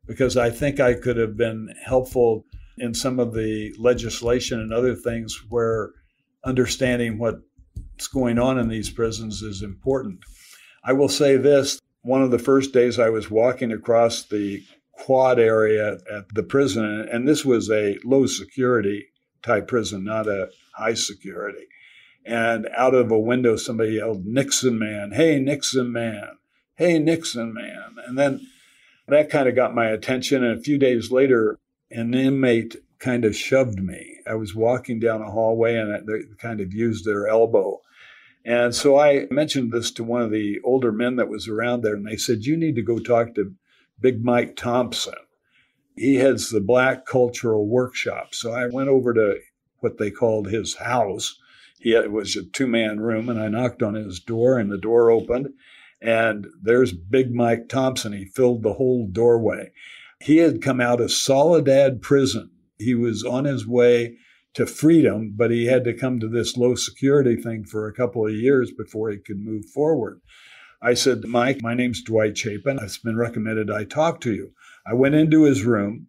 because 0.06 0.38
I 0.38 0.48
think 0.48 0.80
I 0.80 0.94
could 0.94 1.18
have 1.18 1.36
been 1.36 1.68
helpful 1.84 2.46
in 2.78 2.94
some 2.94 3.20
of 3.20 3.34
the 3.34 3.74
legislation 3.78 4.58
and 4.58 4.72
other 4.72 4.94
things 4.94 5.38
where 5.50 5.90
understanding 6.44 7.18
what 7.18 7.40
what's 8.00 8.08
going 8.08 8.38
on 8.38 8.58
in 8.58 8.68
these 8.68 8.88
prisons 8.88 9.42
is 9.42 9.60
important. 9.60 10.20
I 10.82 10.94
will 10.94 11.10
say 11.10 11.36
this 11.36 11.78
one 12.00 12.22
of 12.22 12.30
the 12.30 12.38
first 12.38 12.72
days 12.72 12.98
I 12.98 13.10
was 13.10 13.30
walking 13.30 13.72
across 13.72 14.22
the 14.22 14.62
quad 14.92 15.38
area 15.38 15.98
at 16.10 16.34
the 16.34 16.42
prison, 16.42 17.06
and 17.12 17.28
this 17.28 17.44
was 17.44 17.70
a 17.70 17.98
low 18.02 18.24
security 18.24 19.08
type 19.42 19.68
prison, 19.68 20.02
not 20.02 20.26
a 20.26 20.48
high 20.74 20.94
security. 20.94 21.66
And 22.24 22.70
out 22.74 22.94
of 22.94 23.10
a 23.10 23.18
window, 23.18 23.56
somebody 23.56 23.96
yelled, 23.96 24.24
Nixon 24.24 24.78
man, 24.78 25.12
hey, 25.12 25.38
Nixon 25.38 25.92
man, 25.92 26.38
hey, 26.76 26.98
Nixon 26.98 27.52
man. 27.52 27.96
And 28.06 28.16
then 28.16 28.40
that 29.08 29.28
kind 29.28 29.46
of 29.46 29.54
got 29.54 29.74
my 29.74 29.88
attention. 29.88 30.42
And 30.42 30.58
a 30.58 30.62
few 30.62 30.78
days 30.78 31.10
later, 31.10 31.58
an 31.90 32.14
inmate 32.14 32.76
kind 32.98 33.26
of 33.26 33.36
shoved 33.36 33.82
me. 33.82 34.20
I 34.26 34.36
was 34.36 34.54
walking 34.54 35.00
down 35.00 35.20
a 35.20 35.30
hallway 35.30 35.76
and 35.76 36.08
they 36.08 36.20
kind 36.38 36.62
of 36.62 36.72
used 36.72 37.04
their 37.04 37.28
elbow 37.28 37.82
and 38.44 38.74
so 38.74 38.98
I 38.98 39.26
mentioned 39.30 39.72
this 39.72 39.90
to 39.92 40.04
one 40.04 40.22
of 40.22 40.30
the 40.30 40.60
older 40.64 40.92
men 40.92 41.16
that 41.16 41.28
was 41.28 41.48
around 41.48 41.82
there, 41.82 41.94
and 41.94 42.06
they 42.06 42.16
said, 42.16 42.44
You 42.44 42.56
need 42.56 42.74
to 42.76 42.82
go 42.82 42.98
talk 42.98 43.34
to 43.34 43.54
Big 44.00 44.24
Mike 44.24 44.56
Thompson. 44.56 45.14
He 45.96 46.16
heads 46.16 46.48
the 46.48 46.60
Black 46.60 47.04
Cultural 47.04 47.68
Workshop. 47.68 48.34
So 48.34 48.52
I 48.52 48.66
went 48.66 48.88
over 48.88 49.12
to 49.12 49.38
what 49.80 49.98
they 49.98 50.10
called 50.10 50.48
his 50.48 50.76
house. 50.76 51.38
He 51.78 51.90
had, 51.90 52.04
it 52.04 52.12
was 52.12 52.36
a 52.36 52.44
two 52.44 52.66
man 52.66 53.00
room, 53.00 53.28
and 53.28 53.40
I 53.40 53.48
knocked 53.48 53.82
on 53.82 53.94
his 53.94 54.20
door, 54.20 54.58
and 54.58 54.70
the 54.70 54.78
door 54.78 55.10
opened. 55.10 55.50
And 56.00 56.46
there's 56.62 56.92
Big 56.92 57.34
Mike 57.34 57.68
Thompson. 57.68 58.14
He 58.14 58.24
filled 58.24 58.62
the 58.62 58.74
whole 58.74 59.06
doorway. 59.06 59.72
He 60.20 60.38
had 60.38 60.62
come 60.62 60.80
out 60.80 61.00
of 61.00 61.12
Soledad 61.12 62.00
Prison. 62.00 62.50
He 62.78 62.94
was 62.94 63.22
on 63.22 63.44
his 63.44 63.66
way 63.66 64.16
to 64.54 64.66
freedom, 64.66 65.32
but 65.36 65.50
he 65.50 65.66
had 65.66 65.84
to 65.84 65.94
come 65.94 66.18
to 66.20 66.28
this 66.28 66.56
low 66.56 66.74
security 66.74 67.36
thing 67.36 67.64
for 67.64 67.86
a 67.86 67.94
couple 67.94 68.26
of 68.26 68.32
years 68.32 68.72
before 68.72 69.10
he 69.10 69.18
could 69.18 69.38
move 69.38 69.64
forward. 69.66 70.20
I 70.82 70.94
said, 70.94 71.24
Mike, 71.24 71.62
my 71.62 71.74
name's 71.74 72.02
Dwight 72.02 72.36
Chapin. 72.36 72.78
It's 72.80 72.98
been 72.98 73.16
recommended 73.16 73.70
I 73.70 73.84
talk 73.84 74.20
to 74.22 74.32
you. 74.32 74.52
I 74.86 74.94
went 74.94 75.14
into 75.14 75.42
his 75.42 75.64
room. 75.64 76.06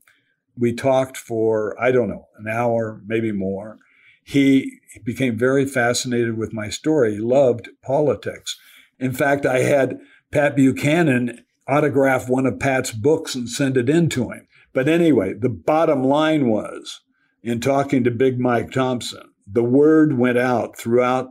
We 0.58 0.74
talked 0.74 1.18
for, 1.18 1.80
I 1.82 1.92
don't 1.92 2.10
know, 2.10 2.28
an 2.38 2.48
hour, 2.48 3.02
maybe 3.06 3.32
more. 3.32 3.78
He 4.24 4.80
became 5.04 5.38
very 5.38 5.66
fascinated 5.66 6.38
with 6.38 6.54
my 6.54 6.70
story. 6.70 7.16
He 7.16 7.20
loved 7.20 7.70
politics. 7.84 8.58
In 9.00 9.12
fact, 9.14 9.46
I 9.46 9.60
had 9.60 10.00
Pat 10.32 10.56
Buchanan 10.56 11.44
autograph 11.68 12.30
one 12.30 12.46
of 12.46 12.60
Pat's 12.60 12.92
books 12.92 13.36
and 13.36 13.50
send 13.50 13.78
it 13.78 13.90
in 13.90 14.10
to 14.10 14.32
him. 14.32 14.48
But 14.74 14.88
anyway, 14.88 15.34
the 15.34 15.50
bottom 15.50 16.04
line 16.04 16.48
was 16.48 17.02
in 17.44 17.60
talking 17.60 18.04
to 18.04 18.12
Big 18.12 18.40
Mike 18.40 18.72
Thompson, 18.72 19.32
the 19.48 19.64
word 19.64 20.18
went 20.18 20.38
out 20.38 20.78
throughout 20.78 21.30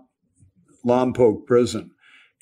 Lompoc 0.85 1.47
prison 1.47 1.91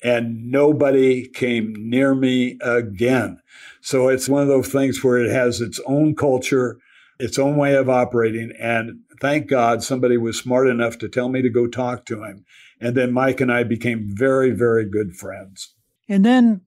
and 0.03 0.49
nobody 0.49 1.27
came 1.27 1.73
near 1.77 2.15
me 2.15 2.57
again. 2.61 3.39
So 3.81 4.07
it's 4.07 4.29
one 4.29 4.41
of 4.41 4.47
those 4.47 4.69
things 4.69 5.03
where 5.03 5.17
it 5.17 5.31
has 5.31 5.61
its 5.61 5.79
own 5.85 6.15
culture, 6.15 6.77
its 7.19 7.37
own 7.37 7.57
way 7.57 7.75
of 7.75 7.89
operating. 7.89 8.53
And 8.59 9.01
thank 9.19 9.47
God 9.47 9.83
somebody 9.83 10.17
was 10.17 10.37
smart 10.37 10.67
enough 10.67 10.97
to 10.99 11.09
tell 11.09 11.29
me 11.29 11.41
to 11.41 11.49
go 11.49 11.67
talk 11.67 12.05
to 12.05 12.23
him. 12.23 12.45
And 12.79 12.95
then 12.95 13.11
Mike 13.11 13.41
and 13.41 13.51
I 13.51 13.63
became 13.63 14.05
very, 14.07 14.51
very 14.51 14.85
good 14.85 15.15
friends. 15.15 15.73
And 16.07 16.25
then 16.25 16.61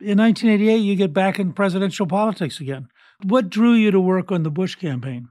in 0.00 0.18
1988, 0.18 0.76
you 0.76 0.96
get 0.96 1.12
back 1.12 1.38
in 1.38 1.52
presidential 1.52 2.06
politics 2.06 2.60
again. 2.60 2.88
What 3.22 3.50
drew 3.50 3.72
you 3.72 3.92
to 3.92 4.00
work 4.00 4.32
on 4.32 4.42
the 4.42 4.50
Bush 4.50 4.74
campaign? 4.74 5.28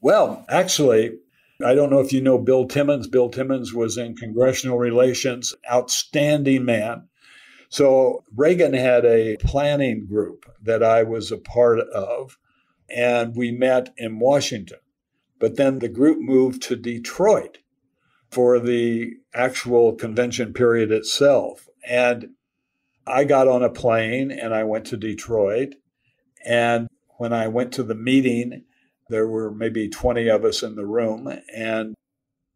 Well, 0.00 0.44
actually, 0.48 1.18
I 1.64 1.74
don't 1.74 1.90
know 1.90 2.00
if 2.00 2.12
you 2.12 2.22
know 2.22 2.38
Bill 2.38 2.66
Timmons. 2.66 3.06
Bill 3.06 3.28
Timmons 3.28 3.74
was 3.74 3.98
in 3.98 4.16
congressional 4.16 4.78
relations, 4.78 5.54
outstanding 5.70 6.64
man. 6.64 7.08
So 7.68 8.24
Reagan 8.34 8.72
had 8.72 9.04
a 9.04 9.36
planning 9.36 10.06
group 10.06 10.50
that 10.62 10.82
I 10.82 11.02
was 11.02 11.30
a 11.30 11.38
part 11.38 11.80
of, 11.80 12.38
and 12.88 13.36
we 13.36 13.52
met 13.52 13.92
in 13.96 14.18
Washington. 14.18 14.78
But 15.38 15.56
then 15.56 15.78
the 15.78 15.88
group 15.88 16.18
moved 16.18 16.62
to 16.64 16.76
Detroit 16.76 17.58
for 18.30 18.58
the 18.58 19.14
actual 19.34 19.94
convention 19.94 20.52
period 20.52 20.90
itself. 20.90 21.68
And 21.86 22.30
I 23.06 23.24
got 23.24 23.48
on 23.48 23.62
a 23.62 23.70
plane 23.70 24.30
and 24.30 24.54
I 24.54 24.64
went 24.64 24.86
to 24.86 24.96
Detroit. 24.96 25.74
And 26.44 26.88
when 27.18 27.32
I 27.32 27.48
went 27.48 27.72
to 27.74 27.82
the 27.82 27.94
meeting, 27.94 28.64
there 29.10 29.26
were 29.26 29.50
maybe 29.50 29.88
20 29.88 30.28
of 30.28 30.44
us 30.44 30.62
in 30.62 30.76
the 30.76 30.86
room. 30.86 31.28
And 31.54 31.94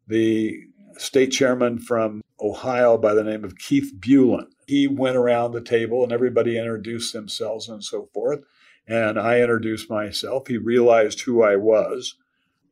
the 0.07 0.57
state 0.97 1.31
chairman 1.31 1.79
from 1.79 2.21
Ohio 2.41 2.97
by 2.97 3.13
the 3.13 3.23
name 3.23 3.43
of 3.43 3.57
Keith 3.57 3.93
Bulen, 3.99 4.47
he 4.65 4.87
went 4.87 5.17
around 5.17 5.51
the 5.51 5.61
table 5.61 6.03
and 6.03 6.11
everybody 6.11 6.57
introduced 6.57 7.13
themselves 7.13 7.67
and 7.67 7.83
so 7.83 8.09
forth. 8.13 8.39
And 8.87 9.19
I 9.19 9.41
introduced 9.41 9.89
myself. 9.89 10.47
He 10.47 10.57
realized 10.57 11.21
who 11.21 11.43
I 11.43 11.57
was 11.57 12.15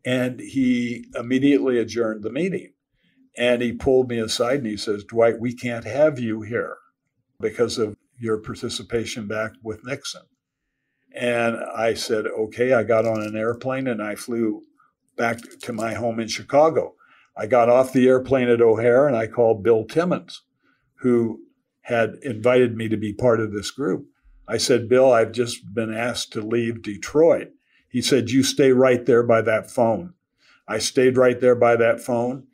and 0.05 0.39
he 0.39 1.05
immediately 1.15 1.77
adjourned 1.77 2.23
the 2.23 2.31
meeting. 2.31 2.73
And 3.37 3.61
he 3.61 3.73
pulled 3.73 4.09
me 4.09 4.19
aside 4.19 4.59
and 4.59 4.67
he 4.67 4.77
says, 4.77 5.03
Dwight, 5.03 5.39
we 5.39 5.53
can't 5.53 5.85
have 5.85 6.19
you 6.19 6.41
here 6.41 6.77
because 7.39 7.77
of 7.77 7.95
your 8.17 8.37
participation 8.37 9.27
back 9.27 9.53
with 9.63 9.83
Nixon. 9.83 10.21
And 11.13 11.57
I 11.57 11.93
said, 11.93 12.25
okay. 12.25 12.73
I 12.73 12.83
got 12.83 13.05
on 13.05 13.21
an 13.21 13.35
airplane 13.35 13.87
and 13.87 14.01
I 14.01 14.15
flew 14.15 14.63
back 15.15 15.39
to 15.61 15.73
my 15.73 15.93
home 15.93 16.19
in 16.19 16.27
Chicago. 16.27 16.95
I 17.37 17.47
got 17.47 17.69
off 17.69 17.93
the 17.93 18.07
airplane 18.07 18.49
at 18.49 18.61
O'Hare 18.61 19.07
and 19.07 19.15
I 19.15 19.27
called 19.27 19.63
Bill 19.63 19.85
Timmons, 19.85 20.41
who 20.95 21.41
had 21.81 22.15
invited 22.21 22.75
me 22.75 22.87
to 22.89 22.97
be 22.97 23.13
part 23.13 23.39
of 23.39 23.51
this 23.51 23.71
group. 23.71 24.07
I 24.47 24.57
said, 24.57 24.89
Bill, 24.89 25.11
I've 25.11 25.31
just 25.31 25.73
been 25.73 25.93
asked 25.93 26.33
to 26.33 26.41
leave 26.41 26.81
Detroit. 26.81 27.49
He 27.87 28.01
said, 28.01 28.31
You 28.31 28.43
stay 28.43 28.71
right 28.71 29.05
there 29.05 29.23
by 29.23 29.41
that 29.41 29.69
phone. 29.69 30.13
I 30.67 30.79
stayed 30.79 31.17
right 31.17 31.39
there 31.39 31.55
by 31.55 31.75
that 31.75 32.01
phone. 32.01 32.47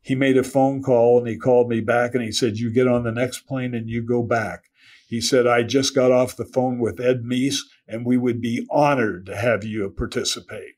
He 0.00 0.14
made 0.14 0.36
a 0.36 0.42
phone 0.42 0.82
call 0.82 1.18
and 1.18 1.28
he 1.28 1.36
called 1.36 1.68
me 1.68 1.80
back 1.80 2.14
and 2.14 2.22
he 2.22 2.32
said, 2.32 2.56
You 2.56 2.70
get 2.70 2.88
on 2.88 3.04
the 3.04 3.12
next 3.12 3.40
plane 3.40 3.74
and 3.74 3.88
you 3.88 4.02
go 4.02 4.22
back. 4.22 4.67
He 5.08 5.22
said, 5.22 5.46
I 5.46 5.62
just 5.62 5.94
got 5.94 6.12
off 6.12 6.36
the 6.36 6.44
phone 6.44 6.78
with 6.78 7.00
Ed 7.00 7.22
Meese 7.24 7.60
and 7.88 8.04
we 8.04 8.18
would 8.18 8.42
be 8.42 8.66
honored 8.70 9.24
to 9.26 9.36
have 9.36 9.64
you 9.64 9.88
participate. 9.88 10.74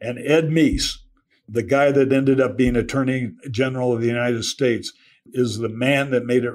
And 0.00 0.18
Ed 0.18 0.48
Meese, 0.48 0.96
the 1.48 1.62
guy 1.62 1.92
that 1.92 2.12
ended 2.12 2.40
up 2.40 2.56
being 2.56 2.74
Attorney 2.74 3.32
General 3.50 3.92
of 3.92 4.00
the 4.00 4.08
United 4.08 4.44
States, 4.44 4.92
is 5.26 5.58
the 5.58 5.68
man 5.68 6.10
that 6.10 6.26
made 6.26 6.44
it 6.44 6.54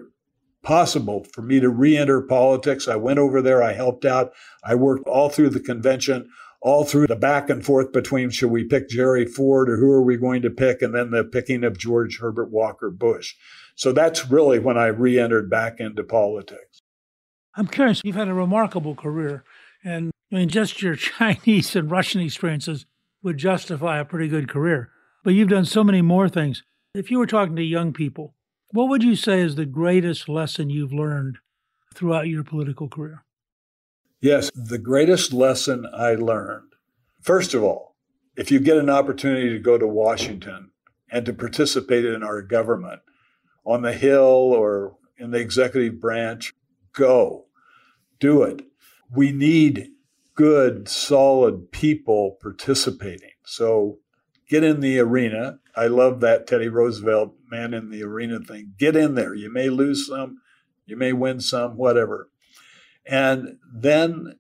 possible 0.64 1.26
for 1.32 1.42
me 1.42 1.62
to 1.62 1.70
re 1.70 1.96
enter 1.96 2.22
politics. 2.22 2.90
I 2.90 2.98
went 2.98 3.20
over 3.20 3.42
there, 3.42 3.64
I 3.64 3.72
helped 3.72 4.04
out, 4.04 4.34
I 4.64 4.76
worked 4.76 5.08
all 5.08 5.30
through 5.30 5.52
the 5.52 5.60
convention, 5.62 6.30
all 6.62 6.84
through 6.84 7.08
the 7.08 7.16
back 7.16 7.50
and 7.50 7.64
forth 7.64 7.94
between 7.94 8.32
should 8.32 8.52
we 8.52 8.66
pick 8.66 8.90
Jerry 8.90 9.26
Ford 9.26 9.70
or 9.70 9.78
who 9.78 9.92
are 9.92 10.04
we 10.04 10.18
going 10.18 10.42
to 10.42 10.50
pick, 10.50 10.82
and 10.82 10.94
then 10.94 11.12
the 11.12 11.24
picking 11.24 11.64
of 11.64 11.78
George 11.78 12.20
Herbert 12.20 12.52
Walker 12.52 12.90
Bush. 12.90 13.36
So 13.76 13.94
that's 13.94 14.30
really 14.30 14.60
when 14.60 14.78
I 14.78 14.88
re 14.88 15.18
entered 15.18 15.50
back 15.50 15.80
into 15.80 16.04
politics. 16.04 16.83
I'm 17.56 17.68
curious, 17.68 18.02
you've 18.04 18.16
had 18.16 18.28
a 18.28 18.34
remarkable 18.34 18.96
career, 18.96 19.44
and 19.84 20.12
I 20.32 20.36
mean, 20.36 20.50
just 20.50 20.82
your 20.82 20.96
Chinese 20.96 21.76
and 21.76 21.92
Russian 21.92 22.22
experiences 22.22 22.86
would 23.22 23.38
justify 23.38 24.00
a 24.00 24.06
pretty 24.06 24.28
good 24.28 24.50
career. 24.50 24.90
But 25.24 25.34
you've 25.34 25.50
done 25.50 25.66
so 25.66 25.84
many 25.84 26.02
more 26.02 26.28
things. 26.28 26.64
If 26.94 27.10
you 27.10 27.20
were 27.20 27.28
talking 27.28 27.56
to 27.56 27.64
young 27.64 27.94
people, 27.94 28.36
what 28.72 28.90
would 28.90 29.04
you 29.04 29.16
say 29.16 29.40
is 29.40 29.56
the 29.56 29.66
greatest 29.66 30.28
lesson 30.28 30.70
you've 30.70 30.92
learned 30.92 31.38
throughout 31.94 32.28
your 32.28 32.44
political 32.44 32.90
career? 32.90 33.24
Yes, 34.20 34.50
the 34.56 34.78
greatest 34.78 35.32
lesson 35.32 35.86
I 35.94 36.16
learned, 36.16 36.74
first 37.22 37.54
of 37.54 37.64
all, 37.64 37.96
if 38.36 38.52
you 38.52 38.60
get 38.60 38.78
an 38.78 38.90
opportunity 38.90 39.50
to 39.50 39.60
go 39.60 39.78
to 39.78 39.88
Washington 39.88 40.72
and 41.12 41.26
to 41.26 41.34
participate 41.34 42.06
in 42.06 42.24
our 42.24 42.42
government 42.42 43.02
on 43.66 43.84
the 43.84 43.94
Hill 43.94 44.22
or 44.22 44.98
in 45.18 45.32
the 45.32 45.40
executive 45.40 46.02
branch, 46.02 46.54
go. 46.94 47.46
Do 48.24 48.44
it. 48.44 48.62
We 49.14 49.34
need 49.34 49.90
good, 50.34 50.88
solid 50.88 51.74
people 51.74 52.38
participating. 52.42 53.34
So 53.44 53.98
get 54.48 54.64
in 54.64 54.80
the 54.80 54.98
arena. 55.00 55.60
I 55.76 55.88
love 55.88 56.22
that 56.22 56.48
Teddy 56.48 56.70
Roosevelt 56.70 57.36
man 57.52 57.74
in 57.74 57.90
the 57.90 58.02
arena 58.02 58.40
thing. 58.40 58.76
Get 58.80 58.96
in 58.96 59.16
there. 59.16 59.34
You 59.34 59.52
may 59.52 59.68
lose 59.68 60.08
some, 60.08 60.38
you 60.86 60.96
may 60.96 61.12
win 61.12 61.42
some, 61.42 61.76
whatever. 61.76 62.30
And 63.06 63.58
then 63.74 64.40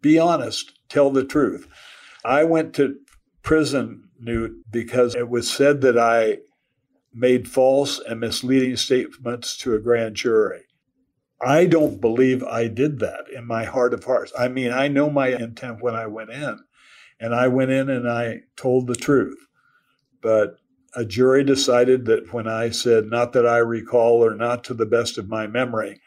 be 0.00 0.18
honest, 0.18 0.72
tell 0.88 1.10
the 1.10 1.24
truth. 1.24 1.68
I 2.24 2.44
went 2.44 2.72
to 2.76 2.96
prison, 3.42 4.08
Newt, 4.18 4.64
because 4.70 5.14
it 5.14 5.28
was 5.28 5.50
said 5.50 5.82
that 5.82 5.98
I 5.98 6.38
made 7.12 7.50
false 7.50 7.98
and 8.00 8.20
misleading 8.20 8.78
statements 8.78 9.58
to 9.58 9.74
a 9.74 9.78
grand 9.78 10.16
jury. 10.16 10.62
I 11.42 11.66
don't 11.66 12.00
believe 12.00 12.42
I 12.44 12.68
did 12.68 13.00
that 13.00 13.24
in 13.34 13.46
my 13.46 13.64
heart 13.64 13.92
of 13.92 14.04
hearts. 14.04 14.32
I 14.38 14.48
mean, 14.48 14.70
I 14.70 14.88
know 14.88 15.10
my 15.10 15.28
intent 15.28 15.82
when 15.82 15.94
I 15.94 16.06
went 16.06 16.30
in, 16.30 16.60
and 17.18 17.34
I 17.34 17.48
went 17.48 17.70
in 17.72 17.90
and 17.90 18.08
I 18.08 18.42
told 18.56 18.86
the 18.86 18.94
truth. 18.94 19.38
But 20.20 20.56
a 20.94 21.04
jury 21.04 21.42
decided 21.42 22.04
that 22.06 22.32
when 22.32 22.46
I 22.46 22.70
said, 22.70 23.06
not 23.06 23.32
that 23.32 23.46
I 23.46 23.58
recall 23.58 24.24
or 24.24 24.36
not 24.36 24.62
to 24.64 24.74
the 24.74 24.86
best 24.86 25.18
of 25.18 25.28
my 25.28 25.46
memory, 25.46 26.00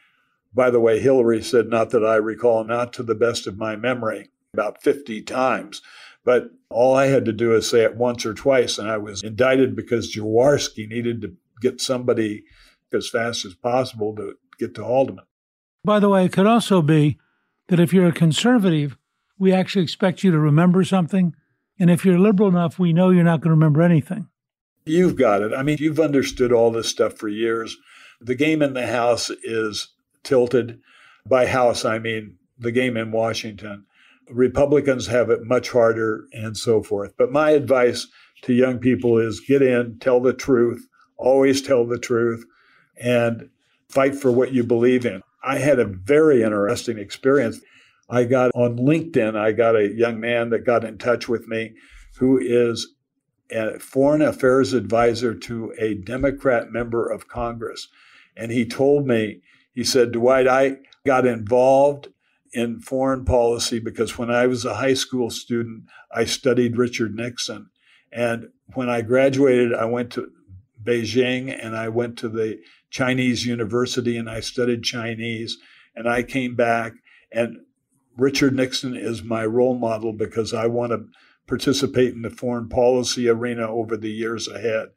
by 0.53 0.69
the 0.69 0.79
way, 0.79 0.99
Hillary 0.99 1.41
said, 1.41 1.67
not 1.67 1.89
that 1.89 2.05
I 2.05 2.15
recall, 2.15 2.63
not 2.63 2.93
to 2.93 3.03
the 3.03 3.15
best 3.15 3.45
of 3.45 3.57
my 3.57 3.75
memory, 3.75 4.29
about 4.53 4.81
50 4.81 5.21
times. 5.23 5.81
But 6.23 6.51
all 6.69 6.95
I 6.95 7.07
had 7.07 7.25
to 7.25 7.33
do 7.33 7.53
is 7.53 7.69
say 7.69 7.83
it 7.83 7.97
once 7.97 8.25
or 8.25 8.33
twice, 8.33 8.77
and 8.77 8.89
I 8.89 8.97
was 8.97 9.21
indicted 9.21 9.75
because 9.75 10.15
Jaworski 10.15 10.87
needed 10.87 11.21
to 11.21 11.35
get 11.61 11.81
somebody 11.81 12.45
as 12.93 13.09
fast 13.09 13.43
as 13.43 13.53
possible 13.53 14.15
to 14.15 14.35
get 14.57 14.75
to 14.75 14.81
Haldeman. 14.81 15.25
By 15.83 15.99
the 15.99 16.09
way, 16.09 16.25
it 16.25 16.33
could 16.33 16.47
also 16.47 16.81
be 16.81 17.19
that 17.67 17.79
if 17.79 17.93
you're 17.93 18.07
a 18.07 18.13
conservative, 18.13 18.97
we 19.37 19.53
actually 19.53 19.83
expect 19.83 20.23
you 20.23 20.31
to 20.31 20.39
remember 20.39 20.83
something. 20.83 21.35
And 21.79 21.89
if 21.89 22.05
you're 22.05 22.19
liberal 22.19 22.49
enough, 22.49 22.79
we 22.79 22.93
know 22.93 23.09
you're 23.09 23.23
not 23.23 23.41
going 23.41 23.49
to 23.49 23.55
remember 23.55 23.81
anything. 23.81 24.27
You've 24.85 25.15
got 25.15 25.41
it. 25.41 25.51
I 25.53 25.63
mean, 25.63 25.77
you've 25.79 25.99
understood 25.99 26.51
all 26.51 26.71
this 26.71 26.89
stuff 26.89 27.13
for 27.17 27.27
years. 27.27 27.77
The 28.21 28.35
game 28.35 28.61
in 28.61 28.73
the 28.73 28.87
House 28.87 29.29
is 29.43 29.93
tilted. 30.23 30.79
By 31.27 31.47
House, 31.47 31.85
I 31.85 31.99
mean 31.99 32.37
the 32.57 32.71
game 32.71 32.95
in 32.97 33.11
Washington. 33.11 33.85
Republicans 34.29 35.07
have 35.07 35.29
it 35.29 35.43
much 35.43 35.69
harder 35.69 36.25
and 36.33 36.55
so 36.55 36.81
forth. 36.81 37.13
But 37.17 37.31
my 37.31 37.51
advice 37.51 38.07
to 38.43 38.53
young 38.53 38.79
people 38.79 39.17
is 39.17 39.39
get 39.39 39.61
in, 39.61 39.97
tell 39.99 40.19
the 40.19 40.33
truth, 40.33 40.87
always 41.17 41.61
tell 41.61 41.85
the 41.85 41.99
truth, 41.99 42.45
and 42.97 43.49
fight 43.95 44.13
for 44.13 44.31
what 44.31 44.53
you 44.53 44.63
believe 44.63 45.05
in. 45.05 45.21
I 45.43 45.57
had 45.57 45.79
a 45.79 45.85
very 45.85 46.43
interesting 46.43 46.99
experience. 46.99 47.61
I 48.09 48.25
got 48.25 48.51
on 48.53 48.77
LinkedIn, 48.77 49.35
I 49.35 49.53
got 49.53 49.75
a 49.75 49.91
young 49.91 50.19
man 50.19 50.49
that 50.49 50.65
got 50.65 50.83
in 50.83 50.97
touch 50.97 51.27
with 51.27 51.47
me 51.47 51.73
who 52.17 52.37
is 52.37 52.93
a 53.51 53.79
foreign 53.79 54.21
affairs 54.21 54.73
advisor 54.73 55.33
to 55.33 55.73
a 55.79 55.95
Democrat 55.95 56.71
member 56.71 57.09
of 57.09 57.27
Congress. 57.27 57.87
And 58.35 58.51
he 58.51 58.65
told 58.65 59.07
me 59.07 59.41
he 59.73 59.83
said, 59.83 60.11
Dwight, 60.11 60.47
I 60.47 60.77
got 61.05 61.25
involved 61.25 62.09
in 62.53 62.79
foreign 62.79 63.25
policy 63.25 63.79
because 63.79 64.17
when 64.17 64.29
I 64.29 64.47
was 64.47 64.65
a 64.65 64.75
high 64.75 64.93
school 64.93 65.29
student, 65.29 65.83
I 66.13 66.25
studied 66.25 66.77
Richard 66.77 67.15
Nixon. 67.15 67.69
And 68.11 68.49
when 68.73 68.89
I 68.89 69.01
graduated, 69.01 69.73
I 69.73 69.85
went 69.85 70.11
to 70.13 70.31
Beijing 70.83 71.57
and 71.63 71.75
I 71.75 71.89
went 71.89 72.17
to 72.19 72.29
the 72.29 72.59
Chinese 72.89 73.45
university 73.45 74.17
and 74.17 74.29
I 74.29 74.39
studied 74.39 74.83
Chinese. 74.83 75.57
And 75.95 76.09
I 76.09 76.23
came 76.23 76.55
back, 76.55 76.91
and 77.31 77.57
Richard 78.17 78.53
Nixon 78.53 78.97
is 78.97 79.23
my 79.23 79.45
role 79.45 79.77
model 79.77 80.11
because 80.11 80.53
I 80.53 80.67
want 80.67 80.91
to 80.91 81.05
participate 81.47 82.13
in 82.13 82.21
the 82.21 82.29
foreign 82.29 82.67
policy 82.67 83.29
arena 83.29 83.69
over 83.69 83.95
the 83.95 84.11
years 84.11 84.47
ahead. 84.47 84.89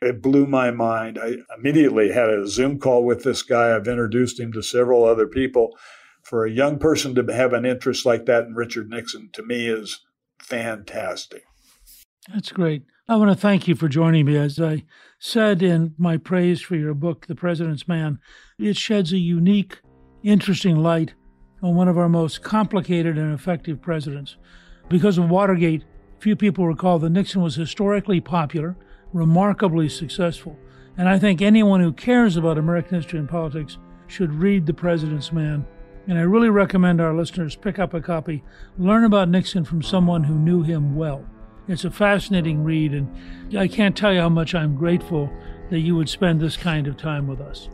It 0.00 0.22
blew 0.22 0.46
my 0.46 0.70
mind. 0.70 1.18
I 1.22 1.36
immediately 1.58 2.12
had 2.12 2.30
a 2.30 2.46
Zoom 2.46 2.78
call 2.78 3.04
with 3.04 3.22
this 3.22 3.42
guy. 3.42 3.74
I've 3.74 3.88
introduced 3.88 4.40
him 4.40 4.52
to 4.52 4.62
several 4.62 5.04
other 5.04 5.26
people. 5.26 5.76
For 6.22 6.44
a 6.44 6.50
young 6.50 6.78
person 6.78 7.14
to 7.14 7.32
have 7.32 7.52
an 7.52 7.64
interest 7.64 8.04
like 8.04 8.26
that 8.26 8.44
in 8.44 8.54
Richard 8.54 8.88
Nixon, 8.88 9.30
to 9.34 9.42
me, 9.42 9.68
is 9.68 10.04
fantastic. 10.38 11.44
That's 12.32 12.50
great. 12.50 12.82
I 13.08 13.14
want 13.16 13.30
to 13.30 13.36
thank 13.36 13.68
you 13.68 13.76
for 13.76 13.88
joining 13.88 14.26
me. 14.26 14.36
As 14.36 14.60
I 14.60 14.84
said 15.18 15.62
in 15.62 15.94
my 15.96 16.16
praise 16.16 16.60
for 16.60 16.74
your 16.74 16.92
book, 16.92 17.26
The 17.26 17.36
President's 17.36 17.86
Man, 17.86 18.18
it 18.58 18.76
sheds 18.76 19.12
a 19.12 19.18
unique, 19.18 19.80
interesting 20.24 20.76
light 20.76 21.14
on 21.62 21.76
one 21.76 21.86
of 21.86 21.96
our 21.96 22.08
most 22.08 22.42
complicated 22.42 23.16
and 23.16 23.32
effective 23.32 23.80
presidents. 23.80 24.36
Because 24.88 25.18
of 25.18 25.30
Watergate, 25.30 25.84
few 26.18 26.34
people 26.34 26.66
recall 26.66 26.98
that 26.98 27.10
Nixon 27.10 27.42
was 27.42 27.54
historically 27.54 28.20
popular, 28.20 28.76
remarkably 29.12 29.88
successful, 29.88 30.58
and 30.96 31.08
I 31.08 31.18
think 31.18 31.40
anyone 31.40 31.80
who 31.80 31.92
cares 31.92 32.36
about 32.36 32.58
American 32.58 32.96
history 32.96 33.20
and 33.20 33.28
politics 33.28 33.78
should 34.08 34.32
read 34.32 34.66
The 34.66 34.74
President's 34.74 35.32
Man. 35.32 35.64
And 36.08 36.18
I 36.18 36.22
really 36.22 36.50
recommend 36.50 37.00
our 37.00 37.14
listeners 37.14 37.54
pick 37.54 37.78
up 37.78 37.94
a 37.94 38.00
copy, 38.00 38.42
learn 38.78 39.04
about 39.04 39.28
Nixon 39.28 39.64
from 39.64 39.82
someone 39.82 40.24
who 40.24 40.34
knew 40.34 40.62
him 40.62 40.96
well. 40.96 41.24
It's 41.68 41.84
a 41.84 41.90
fascinating 41.90 42.62
read, 42.62 42.92
and 42.94 43.58
I 43.58 43.66
can't 43.66 43.96
tell 43.96 44.12
you 44.12 44.20
how 44.20 44.28
much 44.28 44.54
I'm 44.54 44.76
grateful 44.76 45.28
that 45.70 45.80
you 45.80 45.96
would 45.96 46.08
spend 46.08 46.40
this 46.40 46.56
kind 46.56 46.86
of 46.86 46.96
time 46.96 47.26
with 47.26 47.40
us. 47.40 47.68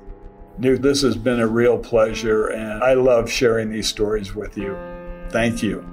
Dude, 0.58 0.82
this 0.82 1.02
has 1.02 1.14
been 1.14 1.40
a 1.40 1.46
real 1.46 1.76
pleasure, 1.76 2.46
and 2.46 2.82
I 2.82 2.94
love 2.94 3.30
sharing 3.30 3.70
these 3.70 3.88
stories 3.88 4.34
with 4.34 4.56
you. 4.56 4.76
Thank 5.28 5.62
you. 5.62 5.84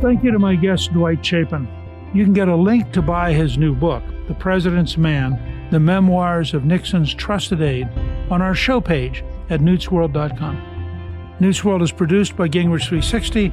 Thank 0.00 0.22
you 0.22 0.30
to 0.30 0.38
my 0.38 0.54
guest, 0.54 0.94
Dwight 0.94 1.24
Chapin. 1.24 1.68
You 2.14 2.24
can 2.24 2.32
get 2.32 2.48
a 2.48 2.56
link 2.56 2.90
to 2.92 3.02
buy 3.02 3.34
his 3.34 3.58
new 3.58 3.74
book, 3.74 4.02
The 4.28 4.34
President's 4.34 4.96
Man 4.96 5.68
The 5.70 5.80
Memoirs 5.80 6.54
of 6.54 6.64
Nixon's 6.64 7.12
Trusted 7.12 7.60
Aide, 7.60 7.88
on 8.30 8.40
our 8.40 8.54
show 8.54 8.80
page 8.80 9.22
at 9.50 9.60
newtsworld.com. 9.60 11.36
Newsworld 11.38 11.82
is 11.82 11.92
produced 11.92 12.34
by 12.34 12.48
Gingrich 12.48 12.88
360 12.88 13.52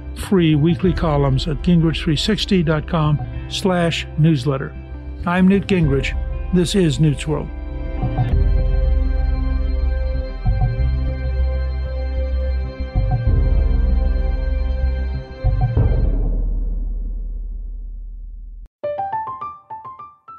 free 0.15 0.55
weekly 0.55 0.93
columns 0.93 1.47
at 1.47 1.57
gingrich360.com 1.57 3.19
slash 3.49 4.07
newsletter. 4.17 4.75
I'm 5.25 5.47
Newt 5.47 5.67
Gingrich. 5.67 6.13
This 6.53 6.75
is 6.75 6.99
Newt's 6.99 7.27
World. 7.27 7.49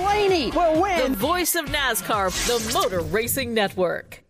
Blaney 0.00 0.50
will 0.50 0.80
win. 0.80 1.12
The 1.12 1.18
voice 1.18 1.54
of 1.54 1.66
NASCAR, 1.66 2.30
the 2.46 2.72
Motor 2.72 3.00
Racing 3.00 3.52
Network. 3.52 4.22